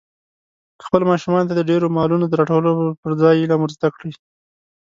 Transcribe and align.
خپلو 0.85 1.03
ماشومانو 1.11 1.49
ته 1.49 1.53
د 1.55 1.61
ډېرو 1.69 1.87
مالونو 1.97 2.25
د 2.27 2.33
راټولولو 2.41 2.91
پر 3.01 3.11
ځای 3.21 3.35
علم 3.41 3.59
ور 3.61 3.71
زده 3.77 3.87
کړئ. 3.95 4.11